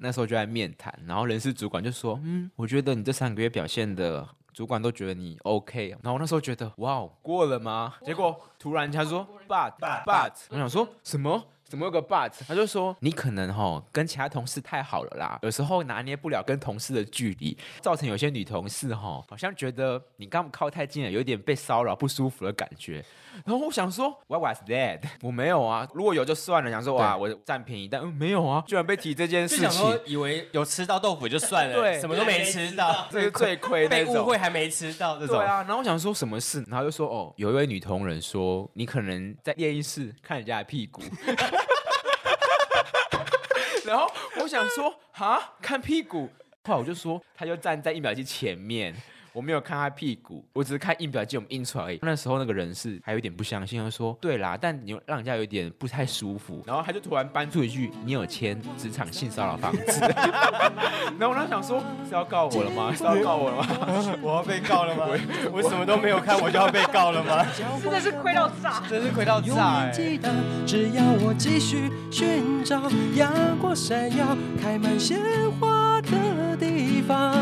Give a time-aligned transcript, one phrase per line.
[0.00, 11.44] 那时候就在面谈，然后人事主管就说：“嗯，我觉得你这三个月表现的，主管都觉得你 OK。”然后我那时候觉得：“哇，过了吗？”结果突然他说：“But but but。”我想说什么？
[11.70, 12.32] 怎么有个 but？
[12.48, 23.04] 他就说你可能哈跟其他同事太好了啦，有时候拿捏不了跟同事的距离，造成有些女同事哈好像觉得你刚靠太近了，有点被骚扰不舒服的感觉。
[23.44, 25.02] 然后我想说，What was that？
[25.22, 26.70] 我没有啊，如果有就算了。
[26.70, 35.36] 想说哇，我占便宜，但没有啊，居然被提这件事情，以为有吃到豆腐就算了， 对，什么都没吃到， 这是最亏的，被误会还没吃到这种。
[35.36, 41.02] 对啊，然后我想说什么事，然后就说哦，有一位女同仁说你可能在练习室看人家的屁股。
[43.90, 44.08] 然后
[44.40, 46.30] 我想说，哈，看屁股，
[46.62, 48.94] 后来我就说，他就站在疫苗机前面。
[49.32, 51.98] 我没有看他屁股，我只是看印表机我们印出来而已。
[52.02, 60.00] 那时候那个人是还有点不相信，他说：“对啦，但你让人家有点不太舒服。”然后他就突然搬出一句：“你有签职场性骚扰防治。
[61.18, 62.92] ”然后我当时想说：“是要告我了吗？
[62.96, 63.66] 是要告我了吗？
[64.22, 65.06] 我要被告了吗？
[65.52, 67.46] 我什么都没有看，我就要被告了吗？
[67.82, 69.92] 真的是亏到炸，真是亏到炸哎！
[70.66, 75.18] 只要我继续寻找阳光闪耀、开满鲜
[75.60, 77.34] 花的地方。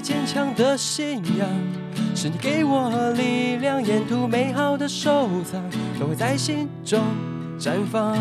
[0.00, 1.46] 最坚强的信仰，
[2.16, 5.62] 是你给我力量，沿途美好的收藏
[6.00, 6.98] 都会在心中
[7.58, 8.16] 绽放。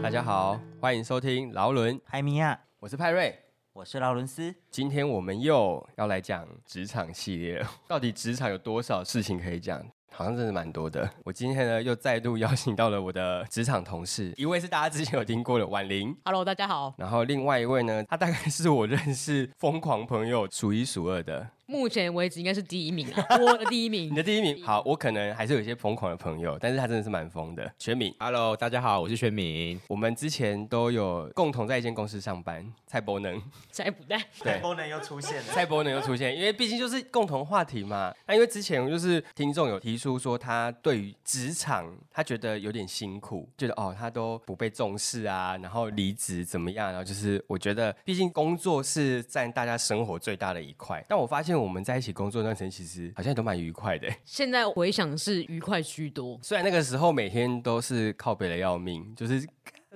[0.00, 3.36] 大家好，欢迎收听劳伦派米亚，我是派瑞，
[3.72, 4.54] 我是劳伦斯。
[4.70, 9.84] 今天我们又要来讲职场系列了，到底职场有多少事情可以讲？
[10.18, 11.08] 好像真的蛮多的。
[11.22, 16.92] 我今天呢又再度邀请到了我的职场同事，一位是大家之前有听过的婉玲，Hello，大家好。
[16.98, 21.46] 然后另外一位呢，他大概是我认识疯狂朋友数一数二的。
[21.70, 24.64] 目前为止应该是第一名啊， 我的第一名，你的第一名。
[24.64, 27.70] 好，我可能还是有一些疯狂的朋友，但是他真的是蛮疯的。
[27.78, 29.78] 学敏，Hello，大家好，我是学敏。
[29.86, 32.66] 我们之前都有共同在一间公司上班。
[32.86, 33.38] 蔡伯能，
[33.70, 38.14] 蔡不带，蔡伯能又出现了，蔡伯能又出现，因为毕竟就是共同话题嘛。
[38.26, 40.98] 那因为之前就是听众有提出说，他对。
[40.98, 46.88] 于职场他觉得有点辛苦，觉得哦他都不被重视啊，然后离职怎么样？
[46.88, 51.04] 然后就是我觉得，毕竟工作是占大家生活最大的一块。
[51.06, 52.42] 但我发现我们在一起工作。
[52.42, 54.08] 那段时间其实好像都蛮愉快的。
[54.24, 59.46] 现在回想是愉快居多，虽然那个时候每天都是靠背的要命，就是。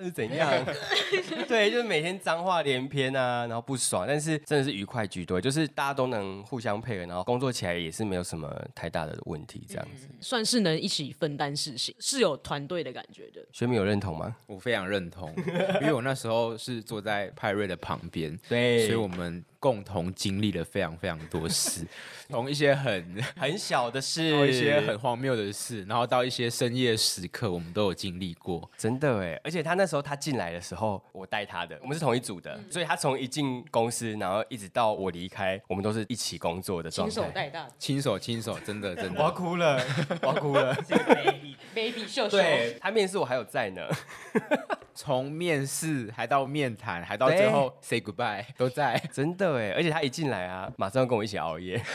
[0.01, 0.51] 是怎样？
[1.47, 13.45] 对，就是每天脏话连篇啊，然后不爽，但是真的是愉快居多，就是大家都能互相配合，然后工作起来也是没有什么太大的问题，这样子、嗯、算是能一起分担事情，是有团队的感觉的。
[13.53, 14.35] 学敏有认同吗？
[14.47, 15.33] 我非常认同，
[15.81, 21.87] 因为我那时候是坐在派瑞的旁边，对，所以我们共同经历了非常非常多事，
[22.31, 29.82] 从一些很很小的事，到一些很荒谬的事，然后到一些深夜时刻，我们都有经历过，真的哎，而且他那。
[29.87, 37.15] 时候他进来的时候，我带他的，我们是同一组的，所以他从一进公司，然后一直到我离开，我们都是一起工作的状态。
[37.15, 39.81] 亲手带大，亲手亲手，真的真的，我要哭了，
[40.23, 40.75] 我要哭了
[41.75, 43.83] ，baby 秀秀，对，他面试我还有在呢，
[44.95, 51.83] 从面试还到面谈，还到最后 say goodbye 都在，真的哎，而且他一进来啊，马上跟我一起熬夜。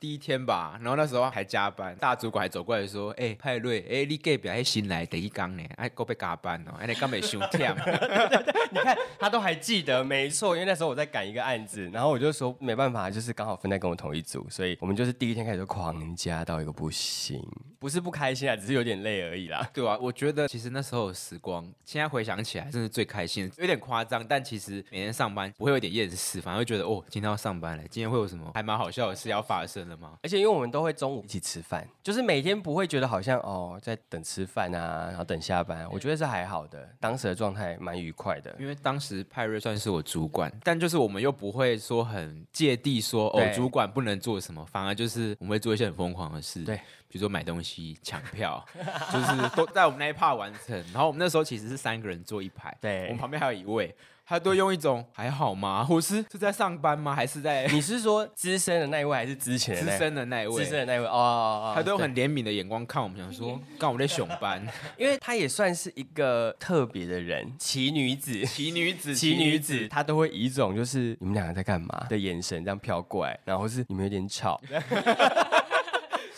[0.00, 7.74] 第一天吧，然后那时候还加班，大主管还走过来说：“哎、欸，派瑞，哎、欸，你隔壁还新来第一工呢，哎，够被加班哦，哎，你刚没休天。
[8.70, 17.44] ”你看他都还记得，没错，因为那时候我在赶一个案子，然后我就说没办法，就是刚好分在跟我同一组，所以我们就是第一天开始就狂加到一个不行，
[17.80, 19.68] 不是不开心啊，只是有点累而已啦。
[19.72, 30.18] 对啊，我觉得其实那时候的时光，现在回想起来，真是最开心，有点夸张，但其实每天上班不会有点厌世，反而会觉得哦，今天要上班了，今天会有什么还蛮好笑的事要发生了吗。
[30.22, 36.88] 而且因为我们都会中午一起吃饭，就是每天不会觉得好像哦在等吃饭啊，然后等下班，我觉得是还好的。
[37.00, 48.64] 当时的状态蛮愉快的，因为当时派瑞算是我主管，但就是我们又不会说很芥蒂说哦主管不能做什么，反而就是我们会做一些很疯狂的事，对，比如说买东西、 抢票，
[49.12, 50.76] 就是都在我们那一 part 完成。
[50.92, 53.94] 然后我们那时候其实是三个人坐一排，对，我们旁边还有一位。
[54.30, 55.82] 他都用一种还好吗？
[55.82, 57.14] 或是是在上班吗？
[57.14, 57.66] 还是在？
[57.68, 60.62] 你是说资深的那一位，还是之前的资深的那一位？
[60.62, 64.62] 资深的那一位哦，哦，哦，他都用很怜悯的眼光看我们，想说刚我在熊班，
[64.98, 74.60] 因为他也算是一个特别的人，奇女子， 奇女子，奇女子，他都会以一种就是你们两个在干嘛的眼神这样飘过来，然后是你们有点吵。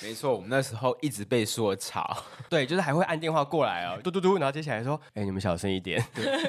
[0.02, 2.16] 没错，我们那时候一直被说吵，
[2.48, 6.02] 对，就是还会按电话过来哦，嘟嘟嘟，然后接下来说，哎，你们小声一点，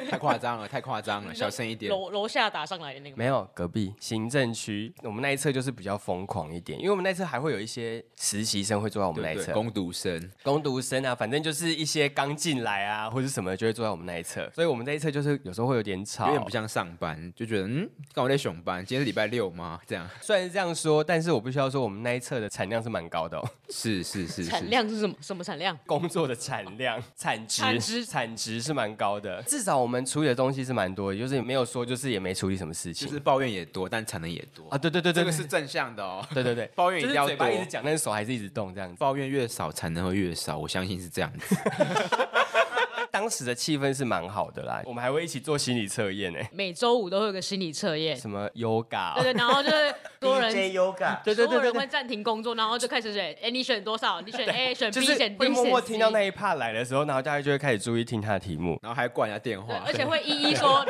[0.09, 1.91] 太夸张了，太夸张了， 小声一点。
[1.91, 3.17] 楼楼下打上来的那个。
[3.17, 19.79] 没有，隔壁行政区，我们那一侧就是比较疯狂一点，因为我们那一侧还会有一些实习生会坐在我们那一侧，工读生，工读生啊，反正就是一些刚进来啊或者什么就会坐在我们那一侧，所以我们那一侧就是有时候会有点吵，有点不像上班，就觉得嗯，刚我在熊班，今天是礼拜六吗？
[19.85, 23.40] 这样，虽然是这样说，但是我必须要说，我们那一侧的产量是蛮高的哦。
[23.69, 25.15] 是是是，产量是什么？
[25.21, 25.77] 什么产量？
[25.85, 29.41] 工作的产量、产值、产值、产值是蛮高的。
[29.43, 34.77] 至少我们处理的东西是蛮多的，就是也没有说就是也没处理什么事情，就是抱怨也多，但产能也多啊。
[34.77, 36.25] 对对对对，这个是正向的哦。
[36.33, 38.95] 对对对， 抱怨一定要多，嘴巴一直讲，但是手还是一直动，这样子。
[38.99, 41.55] 抱怨越少，产能会越少，我相信是这样子。
[43.11, 46.39] 当时的气氛是蛮好的啦，我们还会一起做心理测验呢。
[46.51, 49.13] 每周五都会有个心理测验，什么 yoga？
[49.15, 54.21] 对对，然后就是多人 yoga，对对对，所有人会暂停工作，然后就开始选，哎，你选多少？
[54.21, 60.85] 你选 A，选 B，选 D，会默默听到那一 part 来的时候，然后大家就会开始注意听他的题目，然后还挂人家电话，而且会一一说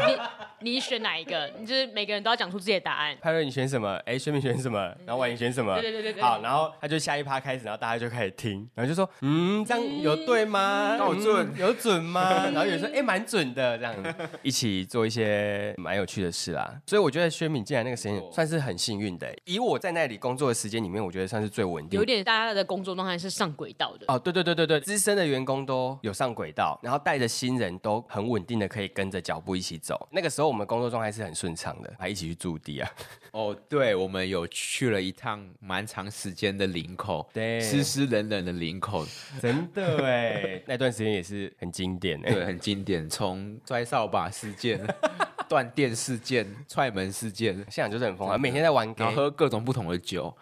[0.62, 3.18] 你你选哪一个，你就是每个人都要讲出自己的答案。
[3.22, 4.00] 派瑞你选什么？
[4.06, 4.80] 哎，薛明选什么？
[5.06, 5.74] 然后婉莹选什么？
[5.82, 6.22] 对对对对。
[6.22, 10.98] 好，然后他就下一趴开始，然后大家就开始听，然后就说，嗯，这样有对吗？
[11.00, 12.46] 有准，有准吗？
[12.50, 13.02] 然后有人说，哎。
[13.12, 19.28] 蛮准的，这样 一起做一些蛮有趣的事啦，所以我觉得薛敏进来那个时间算是很幸运的。
[19.44, 22.00] 以我在那里工作的时间里面，我觉得算是最稳定。
[22.00, 24.06] 有点大家的工作状态是上轨道的。
[24.08, 30.08] 哦，对对对对对，资深的员工都有上轨道，然后带着新人都很稳定的可以跟着脚步一起走。
[30.12, 32.90] 那个时候我们工作状态是很顺畅的，还一起去驻地啊。
[33.34, 39.06] 哦，对，我们有去了一趟蛮长时间的林口，对，湿湿冷冷的林口，
[39.42, 43.08] 真的哎，那段时间也是很经对，很经典。
[43.10, 44.80] 从摔扫把事件、
[45.48, 50.36] 断电事件、踹门事件，现场就是很疯狂，每天在玩，然后喝各种不同的酒。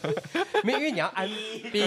[0.64, 1.28] 没，因为你要安
[1.70, 1.80] 逼，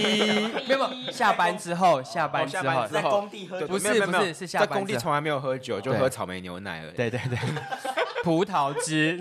[0.68, 6.96] 没有，下班之后，下班之后在工地喝，不是不是是下班，在工地从来没有喝酒，就喝草莓牛奶而已。
[6.96, 7.38] 对对对。
[8.24, 9.20] 葡萄汁，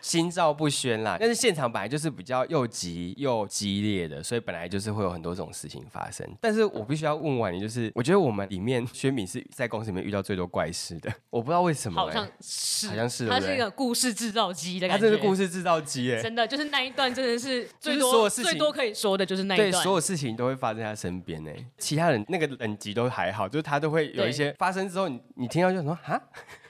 [0.00, 1.16] 心照不宣啦。
[1.18, 6.26] 但是现场本来就是比较又急又激烈的，所以本来就是会有很多这种事情发生。
[6.40, 26.20] 但是我必须要问婉你，就是我觉得我们里面薛敏是在公司里面遇到最多怪事的，我不知道为什么、欸，好像是，好像是，他是一个故事制造机的感觉，他这个故事制造机，哎，真的就是那一段真的是最多就是所有事情最多可以说的就是那一段，对，所有事情都会发生在他身边，哎，其他人那个等级都还好，就是他都会有一些发生之后，你你听到就说哈。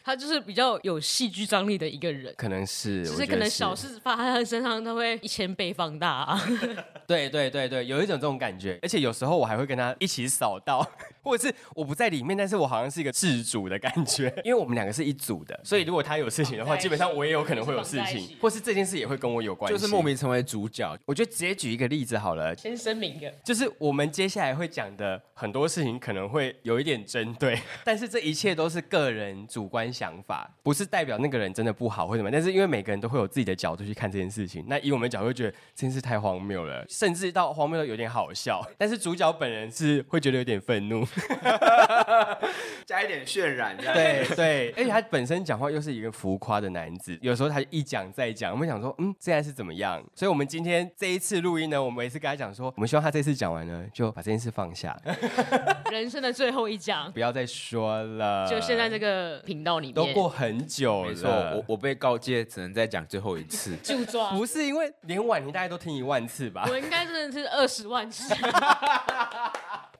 [0.08, 6.43] 他就是比较有戏剧张力的一个人，可能是，就是可能小事发生在他身上，他会一千倍放大啊。
[7.06, 10.81] 对对对对，有一种这种感觉，而且有时候我还会跟他一起扫到，
[11.28, 20.96] 或者是我不在里面，但是我好像是一个自主的感觉， 因为我们两个是一组的， 所以如果他有事情的话，基本上我也有可能会有事情，或是这件事也会跟我有关系，就是莫名成为主角。
[21.04, 41.06] 我就直接举一个例子好了，先声明一个，就是我们接下来会讲的很多事情可能会有一点针对， 但是这一切都是个人主观想法，不是代表那个人真的不好或什么，但是因为每个人都会有自己的角度去看这件事情，那以我们角度会觉得这件事太荒谬了，甚至到荒谬到有点好笑，但是主角本人是会觉得有点愤怒，
[42.87, 50.03] 加一点渲染，对对，而且他本身讲话又是一个浮夸的男子，有时候他一讲再讲，我们想说，嗯，现在是怎么样？
[50.15, 54.97] 所以我们今天这一次录音呢，我们也是跟他讲说，我们希望他这次讲完呢，就把这件事放下，
[55.91, 59.94] 人生的最后一讲，不要再说了，就现在这个频道里面。
[59.94, 66.67] 都过很久了，没错，我我被告诫只能再讲最后一次，就抓，不是因为连婉婷大概都听一万次吧？
[66.71, 68.35] 我应该真的是二十万次。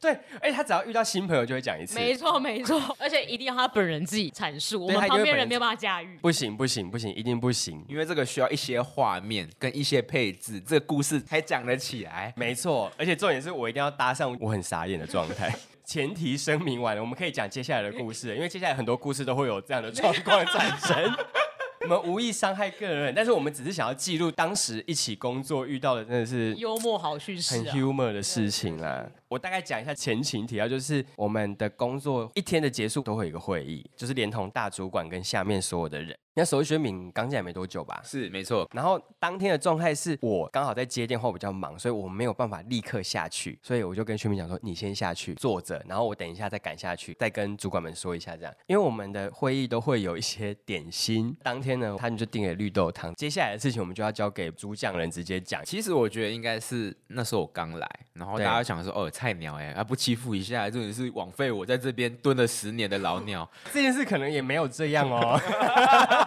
[0.01, 12.33] 对，而且他只要遇到新朋友就会讲一次，没错没错，而且一定要他本人自己阐述，我们旁边人没有办法驾驭，不行不行不行，一定不行，因为这个需要一些画面跟一些配置，这个故事才讲得起来。
[12.37, 15.53] 没错，而且重点是我一定要搭上我很傻眼的状态。
[15.85, 20.95] 前提声明完了，我们可以讲接下来的故事，因为接下来很多故事都会有这样的状况产生。
[21.89, 29.11] 我们无意伤害个人，但是我们只是想要记录当时一起工作遇到的，真的是幽默好叙事，很 humor 的事情啦。
[29.27, 36.15] 我大概讲一下前情提要，就是我们的工作一天的结束都会有一个会议，就是连同大主管跟下面所有的人。
[36.39, 38.01] 那时候薛敏刚进来没多久吧？
[38.05, 38.65] 是，没错。
[38.73, 53.13] 然后当天的状态是我刚好在接电话，比较忙，所以我没有办法立刻下去，所以我就跟薛敏讲说：“你先下去坐着，然后我等一下再赶下去，再跟主管们说一下这样。”因为我们的会议都会有一些点心，当天呢，他们就订了绿豆汤。
[53.17, 55.65] 接下来的事情我们就要交给主讲人直接讲。
[55.65, 63.51] 其实我觉得应该是那时候我刚来，然后大家想说：“哦，菜鸟哎，啊不欺负一下，这里是枉费我在这边蹲了十年的老鸟。
[63.75, 65.41] ”这件事可能也没有这样哦，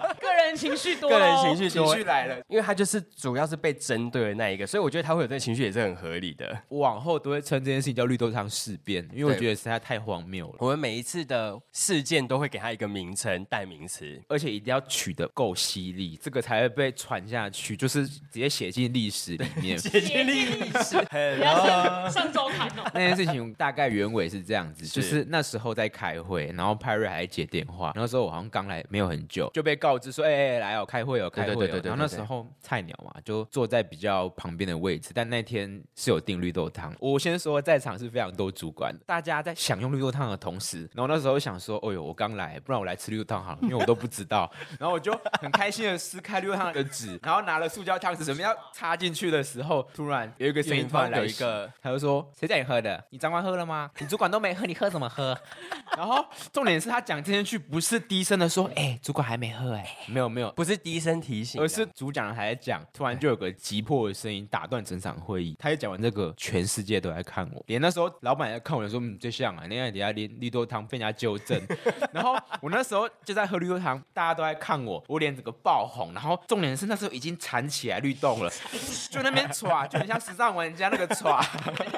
[0.19, 0.51] 个人。
[0.53, 2.37] 情绪多，个人情绪情多绪来了。
[2.49, 6.61] 因为他就是主要是被针对的那一个，所以我觉得他会有这个情绪也是很合理的。
[6.67, 19.77] 我往后都会称这件事情叫绿豆汤事变，因为我觉得实在太荒谬了，我们每一次的事件都会给他一个名称代名词，而且一定要取得够犀利，这个才会被传下去，就是直接写进历史里面。
[19.79, 22.91] 写进历史， 不要上上周刊哦。
[22.93, 31.55] 那件事情大概原委是这样子，是就是那时候在开会，然后派瑞还接电话，那时候我好像刚来没有很久，就被告知说，哎、欸，来哦，开会哦，开会哦。
[31.55, 36.95] 对对对然后那时候菜鸟嘛，就坐在比较旁边的位置，但那天是有订绿豆汤。
[36.99, 44.49] 我先说在场是非常多主管，大家在享用绿豆汤的同时，然后那时候想说，哦呦，我刚来，不然我来吃绿豆汤好了，因为我都不知道。
[44.79, 45.11] 然后我就
[45.41, 53.03] 很开心的撕开绿豆汤的纸，然后拿了塑胶汤匙准备要插进去的时候，突然有一个声音突然来有一个，他就说：“谁叫你喝的？
[53.09, 53.89] 你长官喝了吗？
[53.99, 55.35] 你主管都没喝，你喝什么喝？”
[55.97, 65.55] 然后重点是他讲这件句不是低声的说：“哎、欸，主管还没喝、欸。”哎，没有没有，不是低声提醒，啊而是主讲人还在讲，突然就有个急迫的声音打断整场会议。
[65.59, 71.61] 他一讲完这个，全世界都在看我，连那时候老板也在看我，说：“嗯，最像啊，那样底下连绿豆汤被人家纠正。
[72.11, 76.13] ”然后我那时候就在喝绿豆汤，大家都在看我，我脸整个爆红。
[76.13, 78.51] 然后重点是那时候已经缠起来绿豆了，
[79.09, 81.41] 就那边唰，就很像时尚玩家那个唰，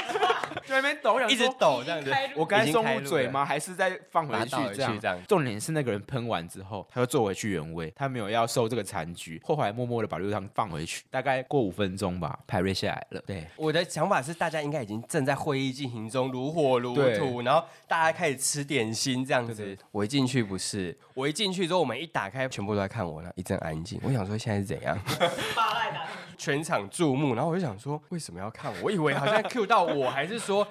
[0.65, 2.11] 就那边抖，一直抖这样子。
[2.35, 3.43] 我该松口嘴吗？
[3.43, 4.99] 还是再放回去这样？
[4.99, 5.19] 这样。
[5.27, 11.05] 重点是那个人喷完之后，他又坐回去原位，他没有要收这个残局，后来默默的把绿豆汤放回去。
[11.09, 13.23] 大概过五分钟吧，排瑞下来了。
[13.25, 19.53] 对，我的想法是，大家应该已经正在会议进行中，如火如荼，然后大家开始吃点心这样子。
[19.53, 23.99] 对对对，我一进去不是，我一进去之后，我们一打开，全部都在看我那，一阵安静。
[24.03, 24.99] 我想说现在是怎样？
[26.35, 28.85] 全场注目，然后我就想说，为什么要看我？
[28.85, 30.67] 我以为好像 cue 到我，还是说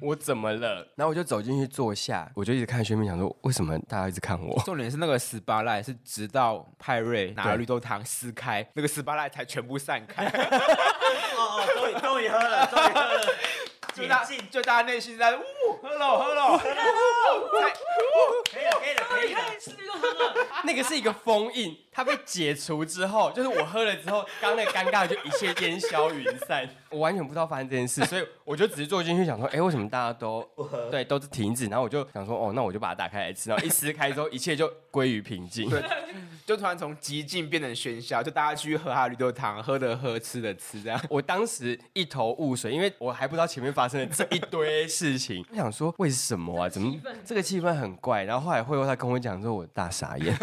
[0.00, 0.86] 我怎么了？
[0.94, 4.60] 然后我就走进去坐下，我就一直看宣明，想说为什么大家一直看我？
[4.64, 10.26] 重点是那个十八赖是直到派瑞拿了绿豆汤撕开，那个十八赖才全部散开。
[11.36, 13.20] 哦哦，终于终于喝了，终于喝了。
[13.96, 15.40] 就大就大家内心在，呜，
[15.80, 16.72] 喝了喝 了，可以
[18.64, 20.34] 了可以了可以了，吃绿豆汤了。
[20.64, 26.68] 那个是一个封印，它被解除之后，就是我喝了之后，刚刚那个尴尬就一切烟消云散。
[26.90, 30.46] 我完全不知道发生这件事，所以我就只是坐进去想说，哎，为什么大家都
[30.92, 31.64] 对都是停止？
[31.68, 33.48] 然后我就想说，哦，那我就把它打开来吃。
[33.48, 35.70] 然后一撕开之后，一切就归于平静。
[35.70, 35.82] 对，
[36.44, 41.00] 就突然从寂静变成喧嚣，就大家去喝他绿豆汤，喝的喝，吃的吃，这样。
[41.08, 45.42] 我当时一头雾水，因为我还不知道前面发生了这一堆事情。
[45.50, 46.68] 我想说，为什么啊？
[46.68, 48.24] 怎么这个气氛很怪？
[48.24, 50.36] 然后后来会后他跟我讲之后，我大傻眼。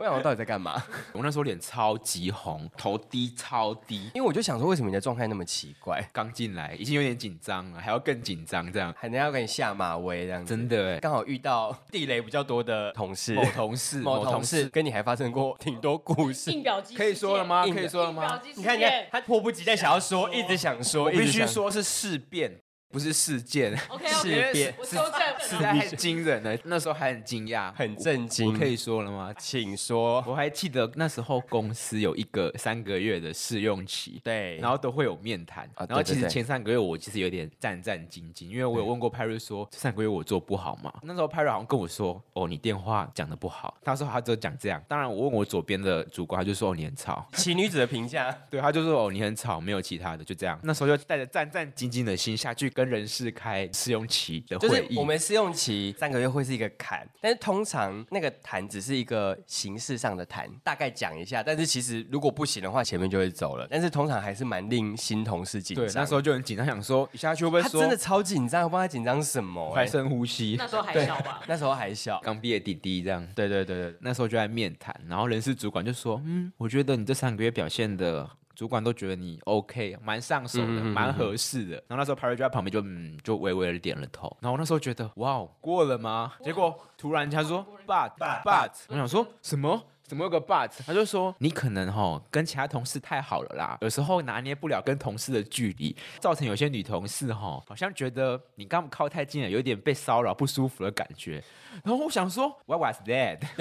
[0.00, 0.82] 我想我到底在干嘛？
[1.12, 6.02] 我那时候脸超级红，头低超低，因为我就想说，为什么你的状态那么奇怪？
[6.12, 10.54] 刚进来已经有点紧张了，还要更紧张，这样还能要给你下马威这样子。
[10.54, 16.50] 真的，刚好遇到地雷比较多的同事，某同事，某同事跟你还发生过挺多故事。
[16.50, 17.66] 印表机可以说了吗？
[17.66, 18.40] 可以说了吗？
[18.56, 22.60] 你看，你看，他迫不及待想要说，一直想说，我必须说是事变。
[22.94, 26.56] 不是事件，OK，事变，我纠正，实在太惊人了。
[26.62, 28.56] 那时候还很惊讶，很震惊。
[28.56, 29.34] 可以说了吗？
[29.36, 30.22] 请说。
[30.28, 35.68] 我还记得那时候公司有一个三个月的试用期，对，然后都会有面谈。
[35.88, 40.94] 然后其实前三个月我其实有点战战兢兢，因为我有问过派瑞说这三个月我做不好嘛。
[41.02, 43.76] 那时候派瑞好像跟我说，哦，你电话讲的不好。
[43.82, 44.80] 他说他只有讲这样。
[44.86, 47.26] 当然我问我左边的主管，他就说哦，你很吵。
[47.32, 50.56] 奇女子的评价，对，他就说哦，你很吵，没有其他的，就这样。
[50.62, 61.42] 那时候就带着战战兢兢的心下去跟人事开试用期的会议，就是我们试用期三个月会是一个坎，但是通常那个谈只是一个形式上的谈，大概讲一下。
[61.42, 63.66] 但是其实如果不行的话，前面就会走了。
[63.70, 65.84] 但是通常还是蛮令新同事紧张。
[65.86, 69.70] 对，那时候就很紧张，想说一下去会不会说他真的超紧张，我帮他紧张什么？
[69.70, 70.56] 快深呼吸。
[70.58, 71.42] 那时候还小吧？
[71.48, 73.26] 那时候还小，刚毕业弟弟这样。
[73.34, 81.72] 对对对对，那时候就在面谈，然后人事主管就说：“嗯，我觉得你这三个月表现的。”主管都觉得你 OK，蛮上手的，蛮合适的。
[81.88, 84.34] 然后那时候 Perry 就在旁边就嗯，就微微的点了头。
[84.40, 86.34] 然后我那时候觉得哇，过了吗？
[86.42, 89.82] 结果突然他说 But But，我想说什么？
[90.06, 90.70] 怎么有个 But？
[90.86, 101.42] 他就说你可能哈跟其他同事太好了啦，有时候拿捏不了跟同事的距离，造成有些女同事哈好像觉得你刚靠太近了，有点被骚扰不舒服的感觉。
[101.82, 103.40] 然后我想说，What was that？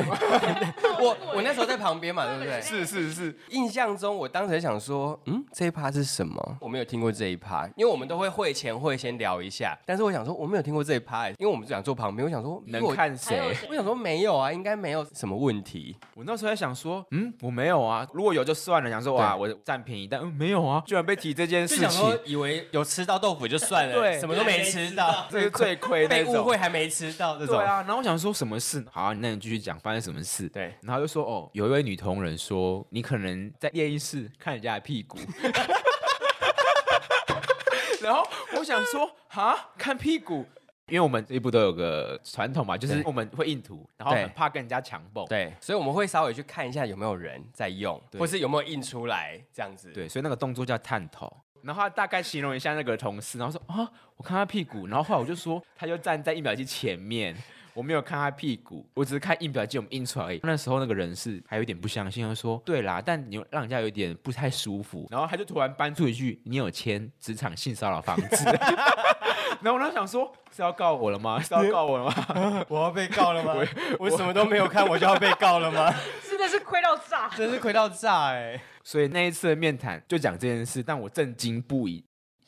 [1.02, 2.62] 我我那时候在旁边嘛，对不对？
[2.62, 3.36] 是是是。
[3.50, 6.58] 印象中，我当时想说，嗯，这一趴是什么？
[6.60, 9.78] 我没有听过这一趴，因为我们都会会前会先聊一下。
[9.86, 12.24] 但是我想说，我没有听过这一趴，因为我们就想坐旁边。
[12.24, 13.56] 我想说，能看谁？
[13.68, 15.98] 我想说没有啊，应该没有什么问题。
[16.14, 27.56] 我那时时候在想说，嗯，我没有啊，如果有就算了，想说哇，我占便宜，但嗯没有啊，居然被提这件事情，就想说以为有吃到豆腐就算了，对，什么都没吃到， 这是最亏，被误会还没吃到这种。
[27.56, 28.84] 对啊，然后我想说什么事？
[28.92, 30.50] 好，啊那你继续讲发生什么事？
[30.50, 35.18] 对，然后就说哦，有一位女同仁说你可能在练习室看人家的屁股。
[38.04, 38.22] 然后
[38.58, 40.46] 我想说，哈，看屁股，
[40.94, 51.36] 因为我们这一部都有个传统嘛，就是我们会印图，然后很怕跟人家抢蹦，对，所以我们会稍微去看一下有没有人在用，或是有没有印出来这样子，对，所以那个动作叫探头。
[51.64, 57.36] 然后他大概形容一下那个同事，然后说啊，我看他屁股，然后后来我就说，他就站在印表机前面。
[57.74, 60.40] 我没有看他屁股，我只是看印表机我们印出来而已。
[60.44, 68.44] 那时候那个人是还有点不相信，他说：“对啦，但你让人家有点不太舒服。”然后他就突然搬出一句：“你有签职场性骚扰防治。”
[69.62, 71.40] 然后我当时想说：“是要告我了吗？
[71.42, 72.66] 是要告我了吗？
[72.68, 73.54] 我要被告了吗？
[73.98, 75.94] 我，我什么都没有看，我就要被告了吗？
[76.30, 78.62] 真的是亏到炸，真是亏到炸哎、欸！
[78.84, 82.04] 所以那一次的面谈就讲这件事，但我震惊不已。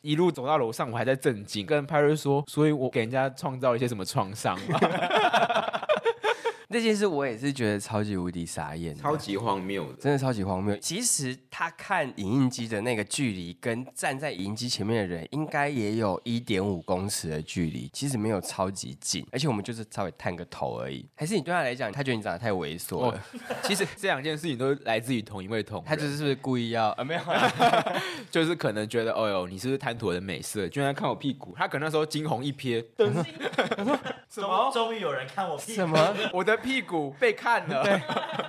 [0.05, 4.55] 一路走到楼上，我还在震惊，跟拍瑞说，所以我给人家创造一些什么创伤？
[6.69, 10.75] 这件事我也是觉得超级无敌傻眼，超级荒谬的，真的超级荒谬。
[10.77, 19.25] 其实他看影印机的那个距离，跟站在影印机前面的人，应该也有一点五公尺的距离，其实没有超级近。
[19.31, 21.05] 而且我们就是稍微探个头而已。
[21.15, 23.17] 还是你对他来讲，他觉得你长得太猥琐了？
[23.17, 27.03] 哦、其实 这两件事情都来自于同一位同，他就是是不是故意要啊？
[27.03, 27.21] 没有，
[28.31, 31.53] 就是可能觉得，哦哟，你是不是贪图我的美色，居然看我屁股？
[31.55, 32.83] 他可能那时候惊鸿一瞥，
[34.35, 34.69] 什么？
[34.73, 35.73] 终于有人看我屁股？
[35.75, 36.13] 什么？
[36.33, 37.83] 我的屁股被看了？
[37.83, 38.01] 对，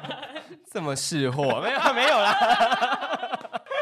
[0.73, 1.61] 这么识货？
[1.61, 2.37] 没有，没有啦。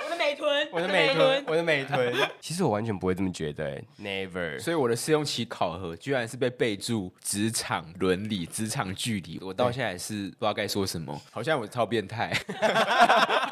[0.05, 2.15] 我的美臀，我的美臀，我的美臀。
[2.41, 4.61] 其实我完全不会这么觉得，Never。
[4.61, 12.31] 所以我的试用期考核居然是被备注职场伦理、职场距离，我到现在是不知道该说什么，好像我超变态。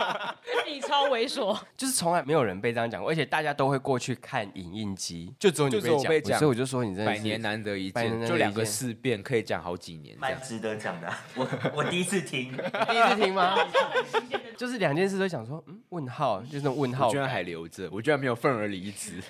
[0.66, 11.12] 你超猥琐， 就是从来没有人被这样讲过，而且大家都会过去看影印机，就只有你被讲，所以我就说你真的百年难得一见，就两个事变可以讲好几年，蛮值得讲的。
[11.34, 13.56] 我我第一次听，第一次听吗？
[14.56, 15.80] 就是两件事都想说，嗯？
[15.88, 19.22] 问号，就是那种问号，我居然还留着，我居然没有愤而离职。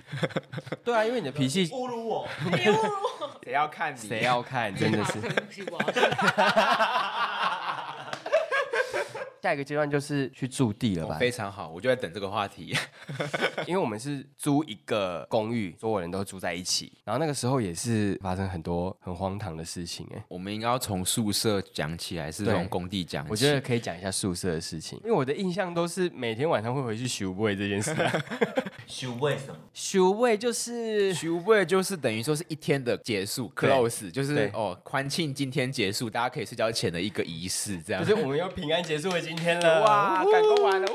[0.84, 2.78] 对啊，因为你的脾气侮辱我，你侮辱
[3.20, 3.98] 我，谁要看你？
[4.08, 4.74] 谁要看？
[4.74, 5.12] 真的是。
[9.42, 11.18] 下一个阶段就是去驻地了吧？
[11.18, 12.72] 非常好，我就在等这个话题。
[13.66, 16.92] 因为我们是租一个公寓，所有人都住在一起。
[17.02, 20.24] 然后那个时候也是发生很多很荒唐的事情哎。
[20.28, 23.30] 我们应该要从宿舍讲起来，还是从工地讲起？
[23.32, 27.92] 我觉得可以讲一下宿舍的事情，因为我的印象都是每天晚上会回去修位这件事。
[28.86, 29.56] 修位什么？
[29.74, 38.04] 修位就是修位就是等于说是一天的结束，close 就是哦欢庆今天结束，大家可以睡觉前的一个仪式，这样。
[38.04, 40.86] 就是我们要平安结束的今天了，哇，赶工完了，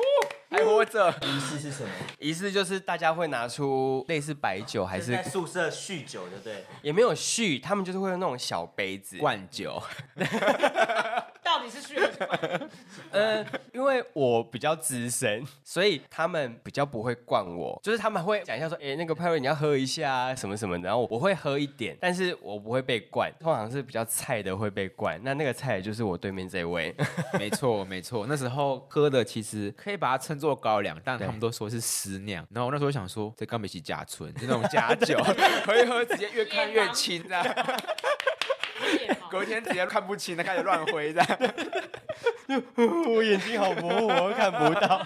[0.52, 1.10] 还活着。
[1.23, 1.89] 仪式是什么？
[2.19, 6.63] 仪式就是大家会拿出类似白酒，还是在宿舍酗酒，对不对？
[6.84, 9.82] 也没有酗，他们就是会用那种小杯子灌酒。
[11.67, 12.69] 到底是酗还是灌？
[13.12, 25.19] 呃，因为我比较资深，所以他们比较不会灌我，就是他们会讲一下说，哎，那个派瑞你要喝一下什么什么的，然后我会喝一点，但是我不会被灌，通常是比较菜的会被灌。
[25.23, 26.95] 那那个菜就是我对面这位，
[27.38, 32.45] 没错没错，那时候喝的其实可以把它称作高粱，但他们都说是私酿。
[32.51, 35.17] 然后我那时候想说，这刚没起甲醇，就那种假酒，
[35.65, 37.43] 喝一喝直接越看越清这样。
[39.30, 41.28] 隔天直接看不清了，开始乱挥这样。
[43.13, 45.06] 我眼睛好模糊，我看不到。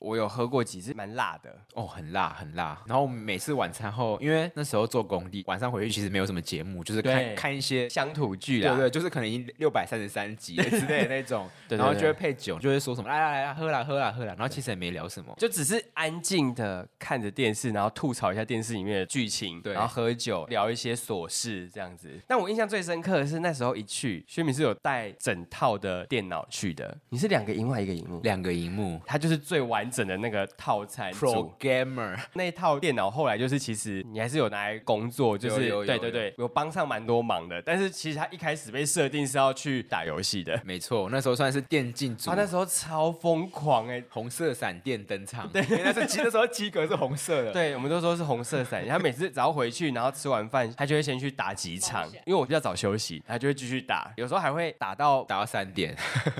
[0.00, 1.54] 我有喝过几次，蛮辣的。
[1.74, 2.82] 哦，很辣很辣。
[2.86, 22.10] 然后每次晚餐后，因为那时候做工地，晚上回去其实没有什么节目，就是看看一些乡土剧啊，对对，就是可能已经六百三十三集之类的那种， 然后就会配酒，就会说什么来来来，喝啦喝啦喝啦，然后其实也没聊什么，就只是安静的看着电视，然后吐槽一下电视里面的剧情，对，然后喝酒聊一些琐事这样子。
[22.26, 28.20] 但我印象最深刻的是那时候一去，薛敏是有带整套的电脑去的，你是两个荧幕还一个荧幕？
[28.22, 37.60] 两个荧幕，它就是最完整的那个套餐 Programmer 那一套电脑，后来就是其实你还是有拿来工作，就是对对对，有帮上蛮多忙的。
[37.62, 48.88] 但是其实他一开始被设定是要去打游戏的，没错，那时候算是电竞组，他那时候超疯狂哎，红色闪电登场，对，那是机的时候机格是红色的，对，我们都说是红色闪电。
[48.88, 55.96] 他每次只要回去，然后吃完饭，他就会先去打几场，因为我比较早休息，他就会继续打，有时候还会打到打到三点，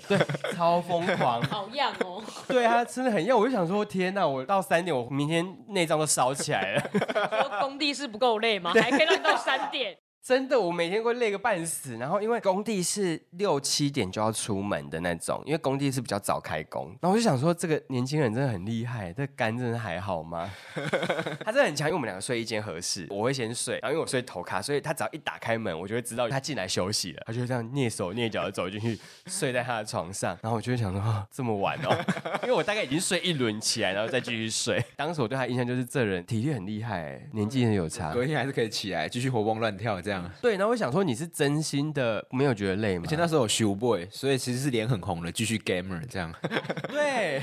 [0.09, 0.19] 对，
[0.53, 3.85] 超疯狂，好样哦，对他真的很样，我就想说。
[3.85, 6.83] 天呐，我到三点，我明天内脏都烧起来了。
[7.43, 8.73] 说工地是不够累吗？
[8.75, 9.97] 还可以让你到三点？
[10.23, 11.97] 真的，我每天会累个半死。
[11.97, 16.87] 然后因为工地是六七点就要出门的那种，因为工地是比较早开工。
[17.01, 20.51] 然后我就想说，这个年轻人真的很厉害，这肝真的还好吗？
[21.45, 27.23] 他真的很强，因为我们两个睡一间合适，我会先睡，然后因为我睡头咖，所以他只要一打开门，我就会知道他进来休息了。
[27.27, 30.39] 他就会这样蹑手蹑脚的走进去，睡在他的床上。
[30.43, 32.05] 然后我就会想说，哦，这么晚哦，
[32.45, 34.83] 因为我大概已经睡一轮起来，然后再继续睡。
[34.97, 40.29] 当时我对他印象就是这人体力很厉害，年纪很有差，隔天还是可以起来继续活蹦乱跳这样。
[40.43, 43.05] 对，然后我想说你是真心的没有觉得累吗？
[43.07, 46.35] 而且那时候有 show boy，所以其实是脸很红的，继续 gamer 这样。
[46.91, 47.41] 对，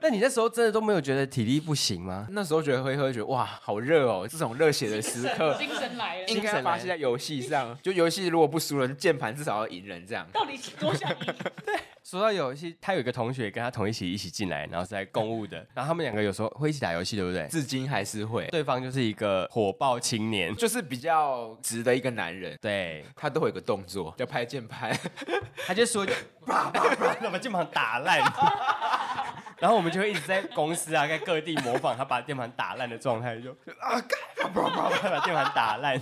[0.00, 2.26] 那你那时候真的都没有觉得体力不行吗？
[2.30, 7.76] 那时候觉得会喝，觉得哇，好热哦，这种热血的时刻， 精神来了，应该发泄在游戏上。
[7.82, 10.26] 就游戏如果不输人，键盘至少要赢人这样。
[10.32, 11.34] 到底多想赢？
[11.66, 11.74] 对。
[12.04, 17.46] 说到游戏，他有一个同学跟他同一起一起进来，然后是在公务的， 然后他们两个有时候会一起打游戏，对不对？
[17.48, 18.46] 至今还是会。
[18.48, 22.58] 对方就是一个火爆青年，就是比较直的一个男人。
[22.60, 24.96] 对，他都会有个动作，叫拍键盘，
[25.66, 26.12] 他就说就
[26.44, 28.20] 啪啪啪，把键盘打烂。
[29.58, 33.94] 然后我们就会一直在公司啊，在各地模仿他把键盘打烂的状态，就啊，
[34.36, 36.00] 啪啪啪，把键盘打烂。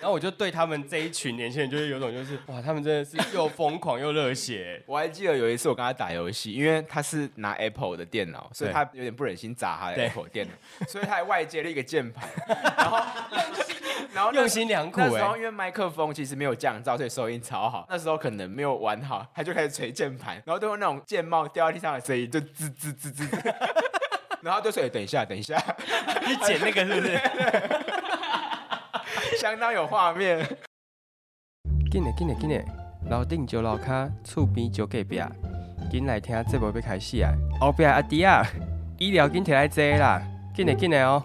[0.00, 4.80] 然后我就对他们这一群年轻人，就是有种就是哇，他们真的是又疯狂又热血。
[4.86, 10.52] 我还记得有一次我跟他打游戏，因为他是拿 Apple 的电脑，所以他有点不忍心砸他的 Apple 电脑，
[10.86, 12.28] 所以他还外接了一个键盘，
[12.76, 12.98] 然后
[14.12, 15.00] 然后用心良苦。
[15.00, 17.86] 那时候因为麦克风其实没有降噪，所以收音超好。
[17.88, 23.38] 那时候可能没有玩好，他就开始捶键盘，然后都有那种键帽掉在地上的声音，就滋滋滋滋滋。
[24.42, 25.60] 然后就说：“等一下，等一下，
[26.24, 27.18] 你剪那个是不是？”
[29.46, 30.44] 相当有画面。
[31.88, 32.64] 紧嘞紧嘞紧嘞，
[33.08, 35.22] 楼顶就楼卡，厝边就隔壁。
[35.88, 37.32] 紧来听节目要开始啊！
[37.60, 38.42] 后壁阿弟啊，
[38.98, 40.20] 医疗紧摕来坐啦！
[40.52, 41.22] 紧嘞紧嘞哦。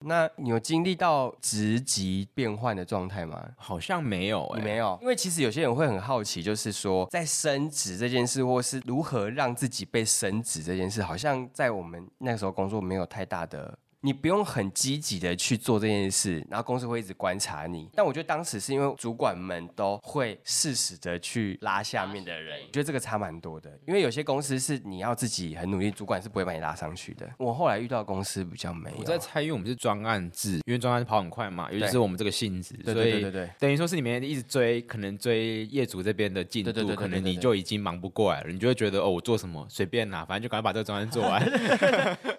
[0.00, 3.42] 那你有经历到职级变换的状态吗？
[3.56, 4.98] 好像没有、欸，你没有。
[5.00, 13.78] 因为其实有些人会很好奇，就是说在升职这件事，或是如何让自己被升职这件事，好像在我们那个时候工作没有太大的。
[14.04, 17.88] 你不用很积极的去做这件事，然后公司会一直观察你。
[17.94, 23.70] 但我觉得当时是因为主管们都会适时的去拉下面的人，我觉得这个差蛮多的。
[23.86, 27.26] 因为有些公司是你要自己很努力，主管是不会把你拉上去的。
[27.38, 28.96] 我后来遇到公司比较没有。
[28.98, 41.42] 我在猜，因为我们是专案制，因为专案跑很快嘛，尤其是我们这个性质，对对对对对，等于说是你们一直追，可能追业主这边的进度，可能你就已经忙不过来了，你就会觉得哦，我做什么随便拿，反正就赶快把这个专案做完，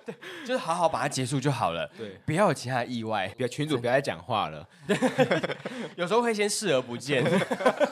[0.05, 1.89] 对，就是好好把它结束就好了。
[1.97, 2.17] 对。
[2.25, 4.67] 不要有其他的意外，不要群主不要再讲话了。
[5.95, 7.23] 有时候会先视而不见，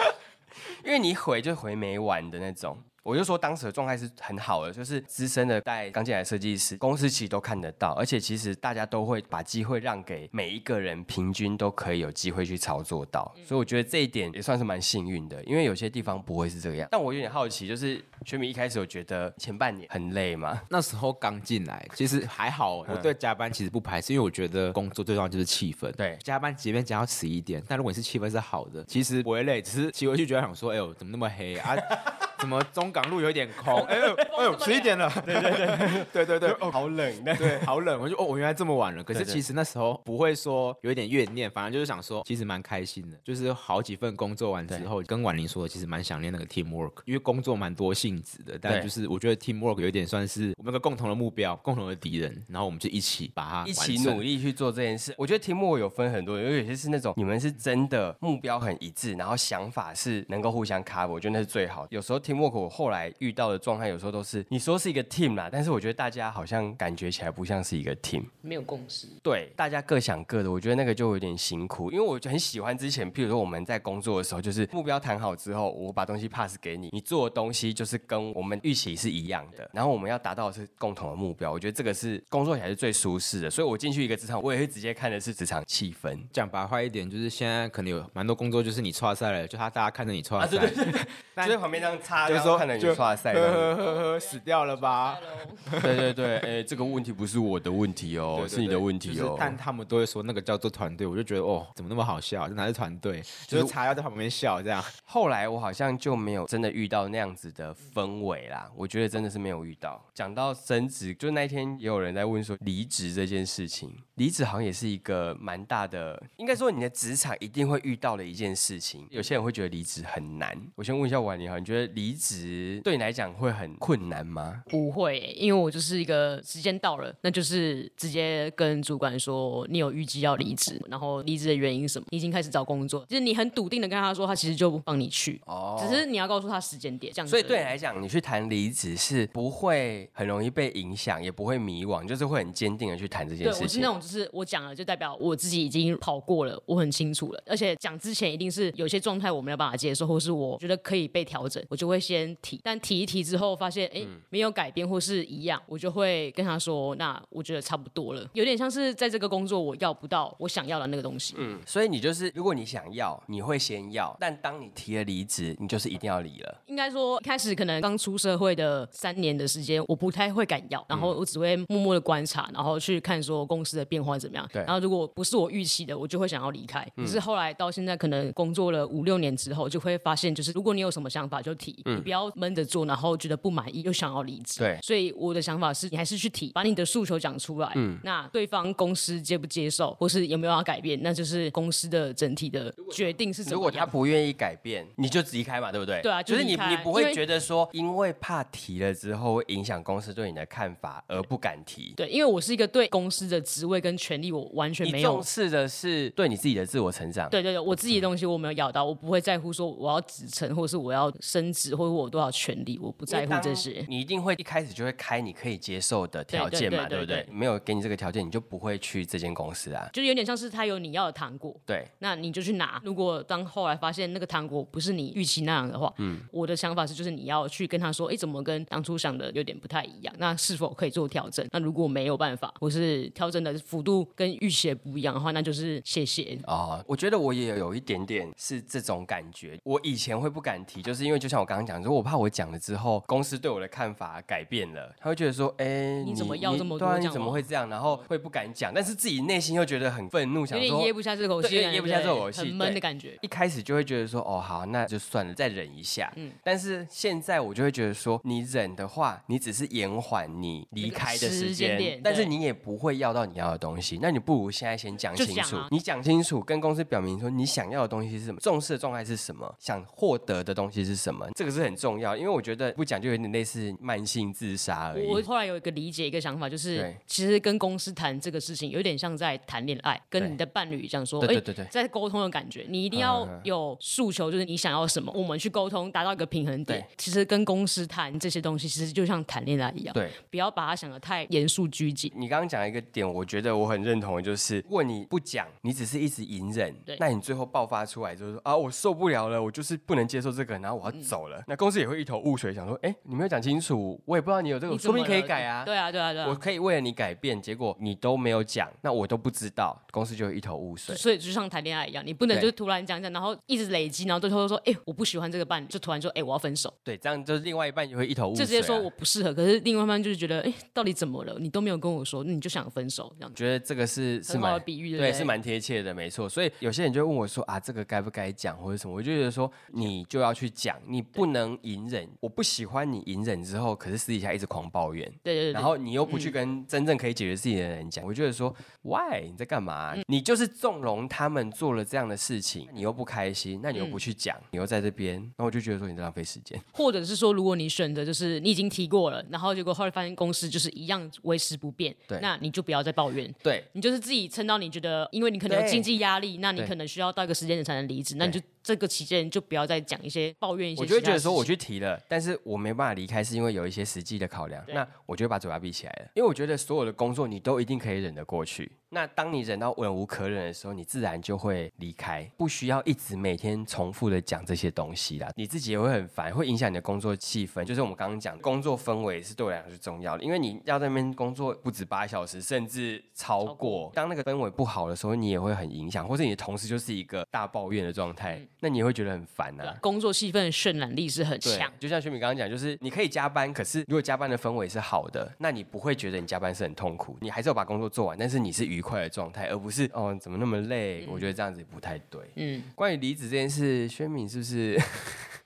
[0.83, 2.77] 因为你回就回没完的那种。
[3.03, 16.87] 我就说当时的状态是很好的，就是资深的带刚进来的设计师，公司其实都看得到，而且其实大家都会把机会让给每一个人，平均都可以有机会去操作到，所以我觉得这一点也算是蛮幸运的，因为有些地方不会是这个样。
[16.89, 20.61] 但我有点好奇，就是全民一开始有觉得前半年很累吗？
[20.69, 25.91] 那时候刚进来，其实还好，我对加班其实不排斥，因为我觉得工作最重要就是气氛。
[25.91, 31.75] 对，加班即便加到迟一点，但如果你是气氛是好的，其实不会累，只是骑回去觉得想说，哎呦，怎么那么黑啊？
[32.43, 33.79] 怎么中港路有点空？
[33.87, 35.09] 哎呦哎呦，十一点了。
[35.25, 38.01] 对对对对对对，哦，好冷， 对，好冷。
[38.01, 39.01] 我就哦，我原来这么晚了。
[39.01, 43.17] 可是其实那时候不会说有一点怨念，反正就是想说，其实蛮开心的。
[43.23, 48.59] 就是好几份工作完之后，跟婉玲说，其实蛮想念那个 team work，因为工作蛮多性质的。
[48.59, 55.15] 但就是我觉得 team work 有点算是我们个共同的目标，共同的敌人，然后我们就一起把它一起努力去做这件事。
[55.17, 61.89] 我觉得 team work 有分很多，因为有些是那种你们是真的目标很一致，然后想法是能够互相 cover，我觉得那是最好的。
[61.93, 63.03] 有时候 team work 我后来。
[63.19, 69.07] 遇到的状态有时候都是你说是一个 team 啦，但是我觉得大家好像感觉起来不像是一个 team，没有共识。
[69.21, 71.91] 对，大家各想各的，我觉得那个就有点辛苦。
[71.91, 81.51] 因为我就很喜欢之前，譬如说我们在工作的时候，就是目标谈好之后，我把东西 pass 给你，你做的东西就是跟我们预期是一样的，然后我们要达到的是共同的目标。
[81.51, 83.49] 我觉得这个是工作起来是最舒适的。
[83.49, 86.17] 所以我进去一个职场，我也会直接看的是职场气氛。
[86.31, 93.33] 讲白话一点，就是现在可能有蛮多工作就是你挫赛了，就他大家看着你挫赛，啊，对对对，就在旁边这样擦，就是说看着你刷赛。
[93.33, 95.17] 呵呵，死掉了吧？
[95.81, 99.35] 对对对，哎、欸，这个问题不是我的问题哦，是你的问题哦。
[99.39, 102.47] 但他们都会说那个叫做团队，我就觉得哦，怎么那么好笑？
[102.47, 103.23] 这哪是团队？
[103.47, 104.83] 就是茶要在旁边笑这样。
[105.03, 110.03] 后来我好像就没有真的遇到那样子的氛围啦，我觉得真的是没有遇到。
[110.13, 119.07] 讲到升职，就那天也有人在问说离职这件事情，离职好像也是一个蛮大的，应该说你的职场一定会遇到的一件事情。
[119.09, 120.59] 有些人会觉得离职很难。
[120.75, 124.61] 我先问一下婉玲哈，你觉得离离职对你来讲会很困难吗？
[124.69, 137.31] 不会欸，因为我就是一个时间到了，那就是直接跟主管说你有预计要离职，然后离职的原因什么，你已经开始找工作，就是你很笃定的跟他说，他其实就帮你去，哦，只是你要告诉他时间点，这样子。
[137.31, 143.59] 所以对你来讲，你去谈离职是不会很容易被影响，也不会迷惘，就是会很坚定的去谈这件事情。
[143.59, 152.59] 对，我是那种，就是我讲了，就代表我自己已经跑过了，我很清楚了，而且讲之前一定是有些状态我没有办法接受，或是我觉得可以被调整，我就会先提。
[152.63, 161.35] 但提一提之后，发现哎没有改变或是一样，我就会跟他说，那我觉得差不多了，有点像是在这个工作我要不到我想要的那个东西。
[161.37, 166.61] 嗯，所以你就是如果你想要，你会先要，但当你提了离职，你就是一定要离了。
[166.67, 174.47] 应该说，开始可能刚出社会的三年的时间，我不太会敢要，然后我只会默默的观察，然后去看说公司的变化怎么样。
[174.51, 174.63] 对。
[174.63, 176.87] 然后如果不是我预期的，我就会想要离开。
[176.95, 184.59] 可是后来到现在，可能工作了五六年之后，就会发现，就是如果你有什么想法就提，你不要闷着做，然后觉得不满意又想要离职。
[184.59, 184.77] 对。
[184.81, 187.71] 所以我的想法是，你还是去提，把你的诉求讲出来。
[187.75, 187.97] 嗯。
[188.03, 193.55] 那对方公司接不接受，或是有没有要改变，那就是公司的整体的决定是什么。
[193.55, 196.01] 如果他不愿意改变，你就离开嘛，对不对？
[196.01, 201.93] 对啊，就是你你不会觉得说，因为怕提了之后会影响公司对你的看法而不敢提。
[201.95, 205.13] 对，因为我是一个对公司的职位跟权利我完全没有。
[205.13, 207.29] 重视的是对你自己的自我成长。
[207.29, 213.85] 对对对，我自己的东西我没有咬到，我不会在乎说我要职称，或是我要升职，或者我有多少权利，我不在乎这些。
[213.87, 217.27] 你一定会一开始就会开你可以接受的条件嘛，对不对？
[217.31, 219.89] 没有给你这个条件，你就不会去这间公司啊。
[219.93, 222.81] 就有点像是他有你要的糖果，对，那你就去拿。
[222.83, 230.13] 如果当后来发现那个糖果不是你预期那样的话，嗯，我的想法是就是你要去跟他说，哎，怎么跟当初想的有点不太一样？
[230.17, 231.47] 那是否可以做调整？
[231.51, 236.37] 那如果没有办法，或是调整的幅度跟预期不一样的话，那就是谢谢。
[236.45, 239.59] 哦，我觉得我也有一点点是这种感觉。
[239.63, 246.87] 我以前会不敢提，就是因为就像我刚刚讲，如果我怕我讲了之后，公司对我的看法改变了，他会觉得说，哎，你怎么要这么多？
[246.87, 247.69] 对啊，你怎么会这样？
[247.69, 253.17] 然后会不敢讲，但是自己内心又觉得很愤怒，想说噎不下这口气，噎不下这口气，很闷的感觉。
[253.21, 256.11] 一开始就会觉得说，哦，好，那就算了，再忍一下。
[256.15, 263.99] 嗯，但是现在我就会觉得说，你忍的话，你只是延缓你离开的时间，但是你也不会要到你要的东西。
[264.01, 272.17] 那你不如现在先讲清楚，你讲清楚，跟公司表明说你想要的东西是什么，重视的状态是什么，想获得的东西是什么，这个是很重要。
[272.17, 275.07] 因为我觉得不讲就有点类似慢性自杀而已。
[275.07, 286.85] 我后来有一个理解，一个想法，就是其实跟公司谈这个事情，有点像在谈恋爱，跟你的伴侣这样说，对对对，在沟通的感觉，你一定要有诉求，就是你想要什么，我们去沟通，达到一个平衡点。
[286.97, 292.11] 其实跟公司谈这些东西，其实就像谈恋爱一样，对，不要把它想的太严肃拘谨。
[292.15, 301.42] 你刚刚讲一个点，我觉得我很认同的，就是如果你不讲，你只是一直隐忍，对，那你最后爆发出来就是说啊，我受不了了，我就是不能接受这个，然后我要走了。
[301.47, 305.63] 那公司也会一头雾水，想说，哎，你没有讲清楚，我也不知道你有这个，说不定可以改啊。
[305.65, 310.95] 对啊，对啊，对啊，我可以为了你改变，结果你都没有讲，那我都不知道，公司就会一头雾水。
[310.95, 316.73] 所以就像谈恋爱一样，你不能就是突然讲讲，然后一直累积，然后最后说，哎，我不喜欢这个伴侣，就突然说，哎，我要分手。
[316.83, 319.33] 对，这样就是另外一半就会一头雾水，就直接说我不适合。
[319.33, 321.37] 可是另外一半就是觉得，哎，到底怎么了？
[321.39, 323.33] 你都没有跟我说，你就想分手这样。
[323.33, 326.27] 觉得这个是是蛮比喻的，对，是蛮贴切的，没错。
[326.27, 328.93] 所以有些人就问我说啊，这个该不该讲或者什么？
[328.93, 332.07] 我就觉得说，你就要去讲，你不能隐忍。
[332.19, 335.11] 我不喜欢你隐忍之后，可是私底下一直狂抱怨。
[335.23, 335.51] 对对对。
[335.53, 339.21] 然后你又不去跟真正可以解决事情的人讲，我觉得说，Why？
[339.29, 339.95] 你在干嘛？
[340.07, 346.59] 你就是纵容他们做了这样的事情，你又不开心，那你又不去讲，你又在这边，那我就觉得说你在浪费时间。
[346.73, 353.33] 或者是说，如果你选择就是你已经提过了，然后结果后来发现公司就是一样维持不变，对，那你就不要再抱怨。
[353.41, 358.39] 对，你就是自己撑到你觉得，因为你可能有经济压力，那你可能需要到一个时间点才能离职，那你就。
[358.63, 360.81] 这个期间就不要再讲一些抱怨一些。
[360.81, 364.63] 我就会觉得说我去提了，但是我没办法离开，是因为有一些实际的考量。
[364.67, 368.71] 那我就把嘴巴闭起来了，因为我觉得所有的工作你都一定可以忍得过去。
[368.93, 375.29] 那当你忍到忍无可忍的时候，你自然就会离开，不需要一直每天重复的讲这些东西啦。
[375.35, 377.63] 你自己也会很烦，会影响你的工作气氛。
[377.63, 383.91] 就是我们刚刚讲的工作氛围是对我来讲是重要的，因为你要在那边工作不止八小时，甚至超过。
[383.95, 389.75] 当那个氛围不好的时候，你也会很影响，或者你的同事就是一个大抱怨的状态，嗯、那你也会觉得很烦啊。
[389.81, 401.05] 工作气氛的渲染力是很强，就像薛米刚刚讲，就是你可以加班，可是如果加班的氛围是好的，那你不会觉得你加班是很痛苦，你还是要把工作做完，但是你是愉快的状态，而不是哦怎么那么累？
[401.05, 402.21] 嗯、我觉得这样子不太对。
[402.35, 404.79] 嗯，关于离职这件事，薛敏是不是？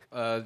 [0.10, 0.44] 呃，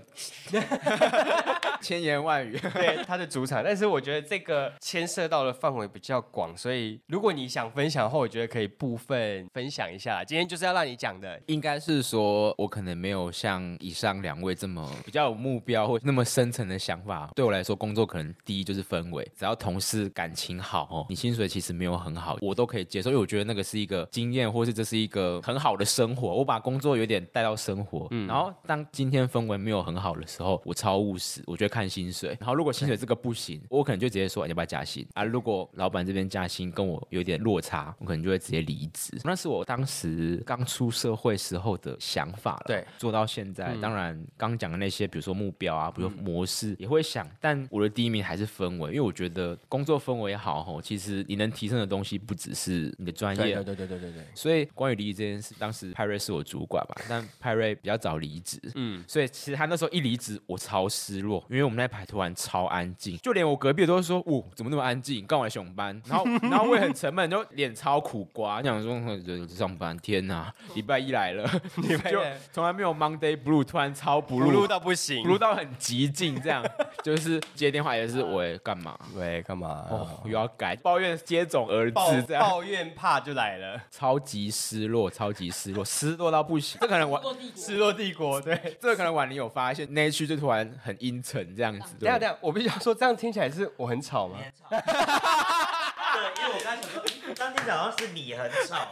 [1.82, 2.58] 千言万语。
[2.74, 3.63] 对，他的主场。
[3.63, 10.24] 但是我觉得这个牵涉到的范围比较广，所以如果你想分享的话，我觉得可以部分分享一下。
[10.24, 17.30] 今天就是要让你讲的，应该是说我可能没有像以上两位这么比较有目标或那么深层的想法。
[17.36, 26.34] 对我来说，工作可能第一就是氛围，只要同事感情好哦，你薪水其实没有很好，我都可以接受，因为我觉得那个是一个经验，或是这是一个很好的生活。
[26.34, 32.35] 我把工作有点带到生活，嗯，然后当今天氛围没有很好的时候，我超务实，我觉得看薪水。
[32.39, 35.23] 然后如果薪水这个不行，我可能就直接说你要不要加薪啊？
[35.23, 39.19] 如果老板这边加薪跟我有点落差，我可能就会直接离职。
[39.23, 42.63] 那是我当时刚出社会时候的想法了。
[42.67, 47.27] 对，做到现在，当然刚讲的那些，比如说目标啊，比如说模式，也会想。
[47.39, 53.55] 但我的第一名还是氛围，因为我觉得工作氛围也好吼，其实你能提升的东西不只是你的专业。
[53.55, 54.25] 对对对对对对对。
[54.33, 65.25] 所以关于离职这件事，当时派瑞是我主管嘛，但派瑞比较早离职，嗯，所以其实他那时候一离职，我超失落，因为我们那排突然超安静，就连我隔壁的都说，哦，怎么那么安静？
[65.25, 69.01] 刚来熊班，然后 然后我也很沉闷，就脸超苦瓜，想说
[69.47, 71.43] 上班，天哪， 礼拜一来了，
[71.77, 76.63] 礼拜一就从来没有 Monday Blue，突然超 Blue, blue 到不行，Blue 到很极尽，这样
[77.04, 78.97] 就是接电话也是喂干嘛？
[79.15, 79.88] 喂干嘛？
[79.89, 86.77] 哦，又要改，抱怨接踵而至，这样抱怨怕就来了，超级失落，超级失落， 失落到不行。
[86.82, 87.21] 这可能晚
[87.56, 91.95] 失落帝国，对，这可能晚你有发现那一区就突然很阴沉这样子。
[91.99, 94.38] 等下等下，我必须要说，这样听起来是我很吵吗？
[94.69, 97.04] 对，因为我刚才想说，
[97.36, 98.88] 这样听起来好像是你很吵。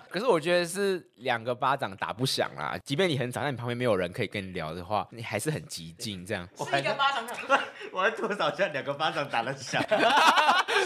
[0.10, 2.76] 可是我觉得是两个巴掌打不响啦。
[2.84, 6.48] 即便你很吵，但你旁边没有人可以跟你聊的话，你还是很激进这样。
[6.56, 7.60] 是一个巴掌打不响。
[7.92, 9.82] 我还多少下两个巴掌打得响？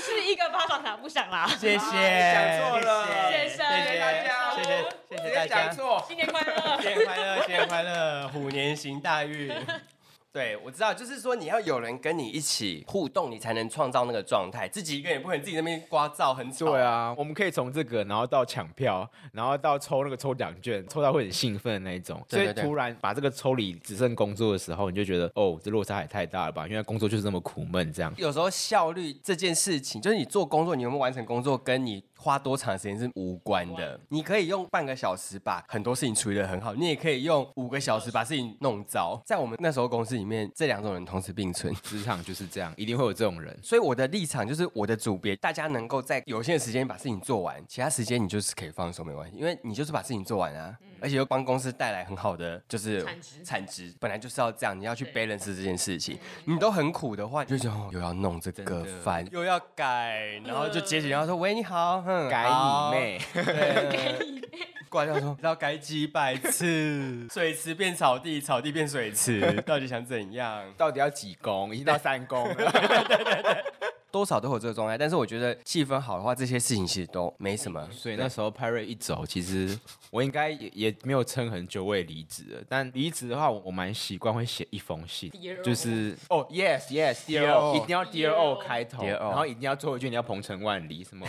[0.00, 1.46] 是一个巴掌打不响啦。
[1.46, 1.78] 谢谢。
[1.78, 3.06] 讲错了。
[3.30, 4.54] 谢谢谢谢大家。
[4.54, 5.66] 谢谢谢谢大家。
[5.66, 6.04] 讲错。
[6.06, 6.80] 新年快乐。
[6.80, 9.52] 新年快乐，新年快乐，虎年行大运。
[10.38, 14.68] 对，我知道，就是说你要有人跟你一起互动，你才能创造那个状态。
[14.68, 16.66] 自己一个人也不可能自己那边刮噪很吵。
[16.66, 22.24] 对啊，我们可以从这个，然后到抢票，然后到抽那个抽奖券，抽到会很兴奋的那一种。
[22.28, 26.68] 所以突然把这个抽离，只剩工作的时候，你就觉得哦，这落差也太大了吧？
[26.68, 28.14] 因为工作就是这么苦闷，这样。
[28.16, 32.04] 有时候效率这件事情，就是你做工作，你有没有完成工作，跟你。
[32.20, 39.22] 花多长时间是无关的，你可以用半个小时把很多事情处理得很好，你也可以用五个小时把事情弄糟。
[39.24, 43.56] 在我们那时候公司里面，这两种人同时并存，职场就是这样，一定会有这种人。
[43.62, 62.02] 所以我的立场就是，我的组别大家能够在有限的时间把事情做完，其他时间你就是可以放松没关系，因为你就是把事情做完啊，嗯、而且又帮公司带来很好的就是产值，产值本来就是要这样，你要去 balance 这件事情，你都很苦的话，你就觉得又要弄这个饭，又要改，然后就接起电话说喂，你好。
[62.30, 63.20] 改你妹！
[63.34, 63.82] 改
[64.24, 64.42] 你妹！
[64.88, 70.64] 挂掉说，要改几百次，水池变草地，草地变水池，到底想怎样？
[70.76, 71.74] 到底要几公？
[71.74, 72.54] 已经到三公了。
[72.72, 73.64] 对对对对。
[74.10, 77.86] 多少都有这个状态，但是我觉得气氛好的话，这些事情其实都没什么。
[77.92, 79.78] 所以那时候派瑞一走，其实
[80.10, 82.62] 我应该也也没有撑很久，我也离职了。
[82.68, 85.30] 但离职的话，我我蛮习惯会写一封信，
[85.62, 91.26] 就是哦，yes yes，Dear O，一定要 Dear O 开头，然后一定要最后一句你要鹏程万里什么。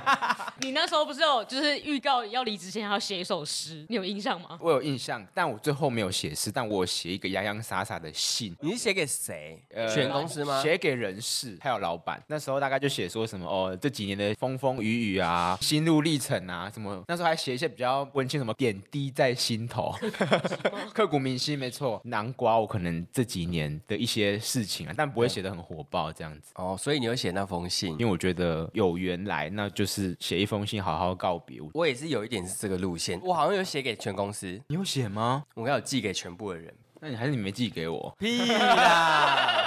[0.60, 4.58] 你那时候不是有就是预告要离职前要写一首诗，你有印象吗？
[4.60, 8.54] 我有印象，但我最后没有写诗，但我写一个洋洋洒洒的信。
[8.60, 9.62] 你是写给谁？
[9.72, 10.60] 呃，全公司吗？
[10.62, 12.09] 写给人事还有老板。
[12.26, 19.94] 那时候大概就写说什么哦，这几年的风风雨雨啊，心路历程啊，什么那时候还写一些比较温馨，什么点滴在心头，
[20.94, 22.00] 刻骨铭心，没错。
[22.04, 26.52] 南瓜我可能这几年的一些事情啊，但不会写的很火爆这样子。
[26.54, 31.60] 哦，所以你有写那封信，因为我觉得有缘来，那就是写一封信，好好告别。
[31.74, 35.44] 我也是有一点是这个路线，我好像有写给全公司，你有写吗？
[35.54, 38.14] 我有寄给全部的人，那你还是你没寄给我？
[38.18, 39.56] 屁啦！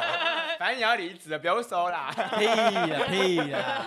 [0.63, 2.09] 反正你要离职了，不用收啦。
[2.39, 3.85] 屁啦屁啦！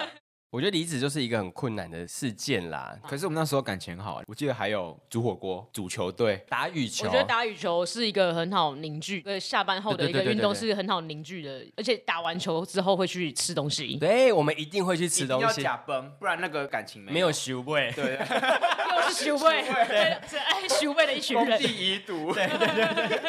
[0.56, 2.96] 我觉得离职就是一个很困难的事件啦。
[3.06, 7.04] 可是我们那时候感情好，我记得还有煮火锅、组球队、打羽球。
[7.04, 11.62] 我觉得打羽球是一个很好凝聚，呃，下班后的一个运动是很好凝聚的。
[11.76, 13.98] 而且打完球之后会去吃东西。
[13.98, 15.44] 对，我们一定会去吃东西。
[15.44, 17.92] 要假崩，不然那个感情没有修味。
[17.94, 18.16] 对，
[18.96, 21.46] 又是修味， 对，是爱修味的一群人。
[21.46, 22.32] 工地遗毒。
[22.34, 23.20] 对对对对。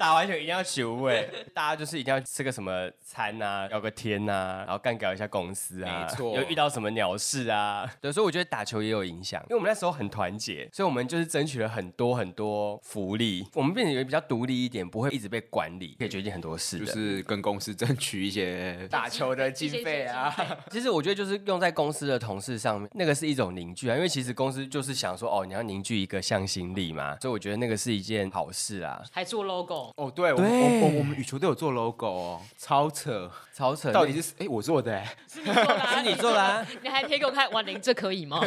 [0.00, 6.08] 打完球一定要修味，大家就是一定要吃个什么餐啊，聊个天啊，然后干搞一下公司啊。
[6.08, 6.34] 没错。
[6.34, 6.71] 有遇到。
[6.72, 7.88] 什么鸟事啊。
[8.00, 20.34] 对，所以我觉得打球也有影响，因为我们那时候很团结，所以我们就是争取了很多很多福利，我们变得也比较独立一点，不会一直被管理，可以决定很多事，就是跟公司争取一些打球的经费啊。
[20.70, 29.02] 其实我觉得就是用在公司的同事上面，那个是一种凝聚啊，因为其实公司就是想说，哦，你要凝聚一个向心力嘛，所以我觉得那个是一件好事啊。
[29.12, 38.40] 还做 logo 哦，对，对，我我我们羽球都有做 logo 哦，超扯，超扯，到底是哎我做的哎，是你做的， 是你做的，啊，你还贴给我看，婉玲，这可以吗？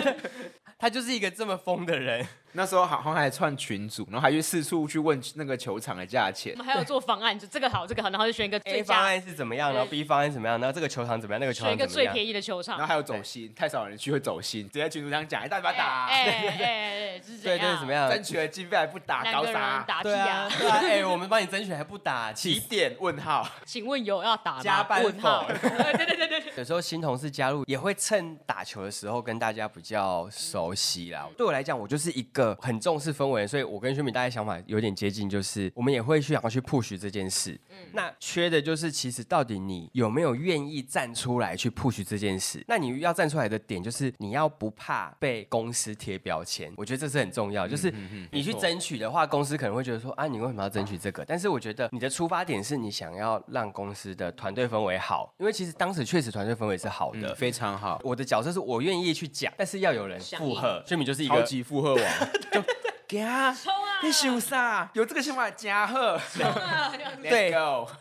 [0.78, 2.26] 他就是一个这么疯的人。
[2.56, 6.52] 那时候好像还串群组，然后还去四处去问那个球场的价钱。
[6.52, 11.88] 我们还有做方案，就这个好，这个好，然后就选一个 A 方案是怎么样，然后 B 方案怎么样，然后这个球场怎么样，那个球场怎么样。
[11.88, 12.78] 选一个最便宜的球场。
[12.78, 16.06] 然后还有走心，太少人去会走心，直接群主这样讲，一大把打。
[16.06, 18.08] 哎哎哎，对对，怎么样？
[18.10, 19.84] 争取了经费还不打，搞啥？
[19.86, 22.96] 打对啊，对啊，哎，我们帮你争取还不打，几点？
[23.00, 23.46] 问 号？
[23.64, 24.62] 请问有要打吗？
[24.62, 25.46] 加班问号？
[25.48, 26.52] 对对对对对。
[26.56, 31.28] 有时候新同事加入也会趁打球的时候跟大家比较熟悉啦。
[31.36, 37.58] 对我来讲，我就是一个很重视氛围，所以我跟薛敏大家想法有点接近，就是我们也会去想要去 push 这件事。
[37.70, 42.64] 嗯，那缺的就是其实到底你有没有愿意站出来去 push 这件事？
[42.66, 47.68] 那你要站出来的点就是你要不怕被公司贴标签，我觉得这是很重要。
[47.68, 47.92] 就是
[48.32, 51.24] 你去争取的话，公司可能会觉得说啊，你为什么要争取这个？
[51.24, 58.00] 但是我觉得你的出发点是你想要让公司的团队氛围好，因为其实当时确实团队氛围是好的，嗯，非常好。
[58.02, 60.82] 我的角色是我愿意去讲，但是要有人附和。
[60.86, 62.04] 薛敏就是一个超级附和王。
[62.50, 62.64] 就
[63.06, 63.54] 给啊！
[63.54, 63.83] 冲啊！
[64.04, 64.90] 你想啥？
[64.92, 66.20] 有这个想法加贺。
[67.22, 67.50] 对，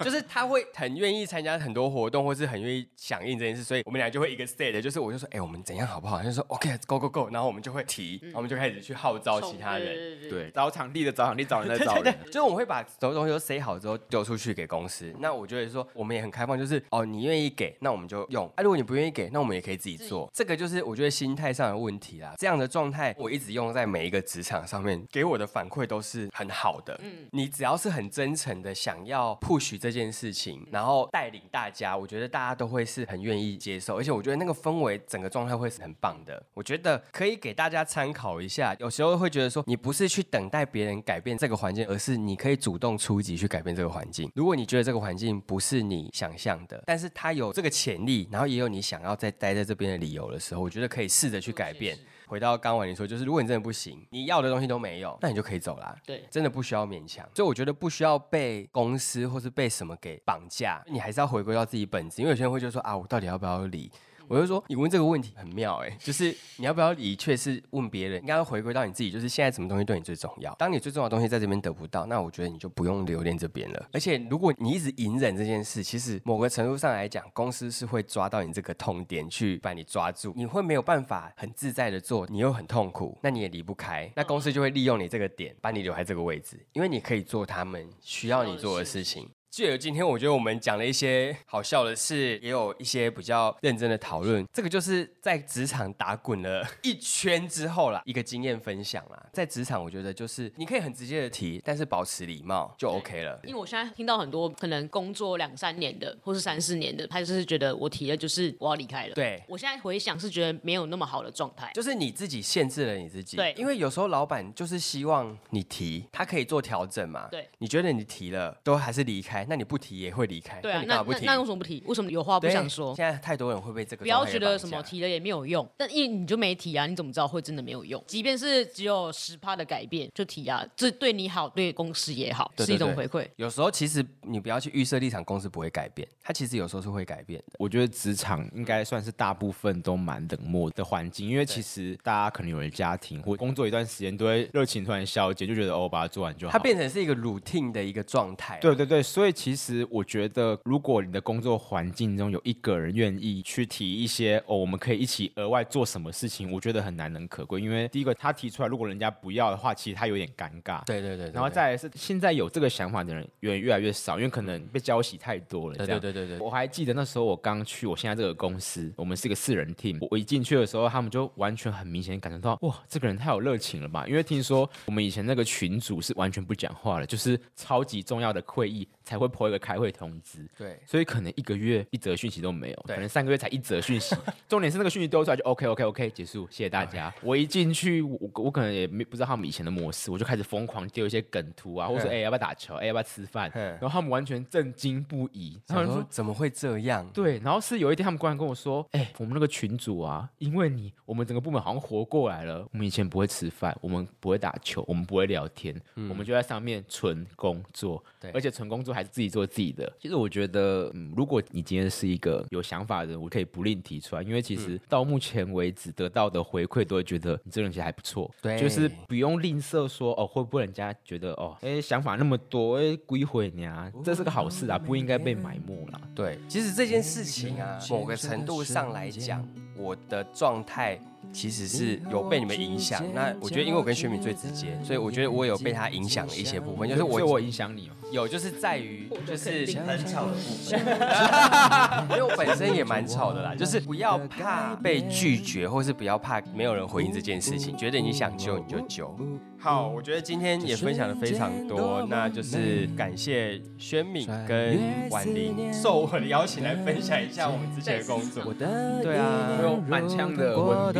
[0.01, 6.17] 就是他会很愿意参加很多活动，或是很愿意响应这件事，所以我们俩就会一个 state，就是我就说，哎，我们怎样好不好？
[6.17, 15.13] 他就说 OK，go go go，然后我们就会提，然后我们就开始去号召其他人，对，找场地的找场地，找人的 找人，就是我们会把所有东西都塞好之后丢出去给公司。
[15.19, 20.29] 那我觉得说，我们也很开放，就是哦，你愿意给，那我们就用；啊，如果你不愿意给，那我们也可以自己做。
[20.33, 22.33] 这个就是我觉得心态上的问题啦。
[22.37, 26.99] 这样的状态，我一直用在每一个职场上面，给我的反馈都是很好的。
[27.03, 36.43] 嗯，你只要是很真诚的想要 push 这件事情，然后带领大家，我觉得大家都会是很愿意接受，而且我觉得那个氛围整个状态会是很棒的。
[36.55, 38.75] 我觉得可以给大家参考一下。
[38.79, 44.31] 有时候会觉得说，你不是去等待别人改变这个环境，而是你可以主动出击去改变这个环境。
[44.33, 51.95] 如果你觉得这个环境不是你想象的，但是它有这个潜力，然后也有你想要再待在这边的理由的时候，我觉得可以试着去改变。
[52.27, 55.95] 回到刚婉你说，就是如果你真的不行，你要的东西都没有，那你就可以走啦。
[56.05, 57.27] 对，真的不需要勉强。
[57.35, 62.21] 所以我觉得不需要被公司或是被什么给绑架，你还是要回归到自己本质。
[62.21, 63.91] 因为有些人会觉得说啊，我到底要不要离？
[64.27, 70.53] 我就说，你问这个问题很妙哎，就是你要不要离，却是问别人，应该要回归到你自己，就是现在什么东西对你最重要。
[70.55, 73.89] 当你最重要的东西在这边得不到，那我觉得你就不用留恋这边了。
[73.91, 89.29] 而且如果你一直隐忍这件事，其实某个程度上来讲，公司是会抓到你这个痛点去把你抓住，你会没有办法很自在的做，你又很痛苦，那你也离不开，那公司就会利用你这个点，把你留在这个位置，因为你可以做他们需要你做的事情。
[89.53, 94.43] 就有今天，我觉得我们讲了一些好笑的事，也有一些比较认真的讨论。
[94.51, 99.27] 这个就是在职场打滚了一圈之后啦，一个经验分享啦。
[99.31, 103.39] 在职场，我觉得就是你可以很直接的提，但是保持礼貌就 OK 了。
[103.43, 109.13] 因为我现在听到很多可能工作两三年的，或是三四年的，他就是觉得我提了就是我要离开了。
[109.13, 113.37] 对，我现在回想是觉得没有那么好的状态，就是你自己限制了你自己。
[113.37, 117.27] 对，因为有时候老板就是希望你提，他可以做调整嘛。
[117.29, 119.42] 对，你觉得你提了都还是离开。
[119.49, 120.59] 那你不提也会离开。
[120.61, 121.83] 对啊，那那那为什么不提？
[121.85, 122.95] 为什么有话不想说？
[122.95, 124.03] 现在太多人会被这个。
[124.03, 128.03] 不要觉得什么提了也没有用，但因为你就没提啊，你怎么知道会真的没有用？
[128.07, 133.27] 即便是只有十趴的改变，就提啊，这对你好，对公司也好，是一种回馈。
[133.35, 137.53] 有时候其实你不要去预设立场，公司不会改变，它其实有时候是会改变的。
[137.57, 146.51] 我觉得职场应该算是大部分都蛮冷漠的环境，因为其实大家可能有人家庭或工作一段时间，都会热情突然消减，就觉得哦，把它做完就好。
[146.51, 148.57] 它变成是一个 routine 的一个状态。
[148.61, 157.59] 对对对，所以其实我觉得，如果你的工作环境中有一个人愿意去提一些哦，我们可以一起额外做什么事情，我觉得很难能可贵。
[157.59, 160.83] 因为第一个他提出来，如果人家不要的话，其实他有点尴尬。
[160.85, 161.31] 对对对，对。
[161.33, 165.77] 然后再来是现在有这个想法的人越越来越少，因为可能被浇洗太多了。
[165.77, 166.39] 对对对对对。
[166.39, 169.97] 我还记得那时候我刚去我现在这个公司，我们是一个四人 team。
[170.11, 174.05] 我一进去的时候，他们就完全很明显感觉到，哇，这个人太有热情了吧？
[174.07, 178.87] 因为听说我们以前那个群主是完全不讲话的，就是超级重要的会议。
[179.03, 180.47] 才会 po 一个开会通知。
[180.57, 184.15] 对，所以可能一个月一则讯息都没有，对可能三个月才一则讯息。
[184.47, 187.13] 重点是那个讯息丢出来就 OK OK OK 结束，谢谢大家。
[187.21, 195.59] 我一进去，我我可能也没不知道他们以前的模式，我就开始疯狂丢一些梗图啊，或者说哎、要不要打球，哎、欸、要不要吃饭，嗯然后他们完全震惊不已。
[195.67, 197.07] 他们说他们说怎么会这样？
[197.13, 202.67] 对，然后是有一天他们突然跟我说，哎、我们那个群主啊，因为你，我们整个部门好像活过来了。
[202.71, 209.91] 我们以前不会吃饭，我们不会打球，我们不会聊天，我们就在上面纯工作，对而且纯工作还是自己做自己的。
[209.99, 226.01] 其实我觉得，嗯，如果你今天是一个有想法的人，我可以不吝提出来，因为其实到目前为止得到的回馈都会觉得你这个人其实还不错，对就是不用吝啬说哦，会不会人家觉得哦，哎，想法那么多，哎，归回你啊，这是个好事啊，不应该被埋没啦。
[226.13, 230.99] 对，其实这件事情啊，某个程度上来讲，我的状态
[231.31, 233.03] 其实是有被你们影响。
[233.13, 237.93] 那我觉得，因为我跟薛敏最直接，所以我觉得我有被他影响的一些部分，就是我我影响你哦。
[238.13, 240.39] 有，就是在于就是很吵的部
[240.69, 240.79] 分。
[242.11, 247.75] 因为我本身也蛮吵的啦， 就是不要怕被拒绝，或是不要怕没有人回应这件事情。
[247.75, 249.13] 觉得你想救你就救。
[249.57, 254.77] 好，我觉得今天也分享的非常多，那就是感谢宣敏跟
[255.09, 258.53] 婉玲受我的邀请来分享一下我们之前的工作。
[258.53, 260.99] 对啊，有满腔的文笔，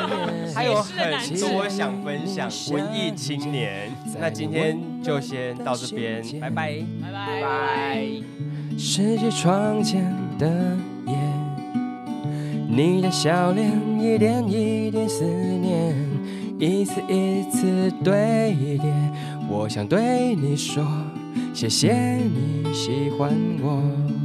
[0.54, 3.90] 还有很多想分享文艺青年。
[4.18, 7.42] 那今天就先到这边，拜拜，拜拜。
[7.42, 8.06] 拜。
[8.78, 10.46] 世界窗前的
[11.06, 11.14] 夜，
[12.68, 13.70] 你的笑脸
[14.00, 15.94] 一点一点思念，
[16.58, 18.92] 一次一次堆叠。
[19.48, 20.84] 我想对你说，
[21.52, 23.30] 谢谢你喜欢
[23.62, 24.19] 我。